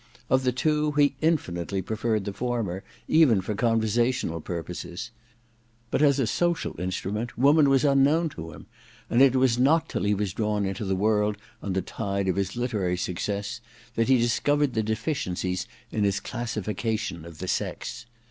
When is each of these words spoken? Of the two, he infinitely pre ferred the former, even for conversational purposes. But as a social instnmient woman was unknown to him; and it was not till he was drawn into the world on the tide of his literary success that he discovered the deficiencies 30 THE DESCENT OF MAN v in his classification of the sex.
Of 0.31 0.41
the 0.43 0.51
two, 0.51 0.93
he 0.93 1.13
infinitely 1.21 1.83
pre 1.83 1.95
ferred 1.95 2.25
the 2.25 2.33
former, 2.33 2.83
even 3.07 3.39
for 3.39 3.53
conversational 3.53 4.41
purposes. 4.41 5.11
But 5.91 6.01
as 6.01 6.17
a 6.17 6.25
social 6.25 6.73
instnmient 6.73 7.37
woman 7.37 7.69
was 7.69 7.85
unknown 7.85 8.29
to 8.29 8.51
him; 8.51 8.65
and 9.11 9.21
it 9.21 9.35
was 9.35 9.59
not 9.59 9.89
till 9.89 10.01
he 10.01 10.15
was 10.15 10.33
drawn 10.33 10.65
into 10.65 10.85
the 10.85 10.95
world 10.95 11.37
on 11.61 11.73
the 11.73 11.83
tide 11.83 12.27
of 12.27 12.35
his 12.37 12.55
literary 12.55 12.97
success 12.97 13.61
that 13.93 14.07
he 14.07 14.17
discovered 14.17 14.73
the 14.73 14.81
deficiencies 14.81 15.65
30 15.65 15.65
THE 15.65 15.67
DESCENT 15.67 15.85
OF 15.85 15.91
MAN 15.91 15.91
v 15.91 15.97
in 15.97 16.03
his 16.05 16.19
classification 16.19 17.23
of 17.25 17.37
the 17.37 17.47
sex. 17.47 18.07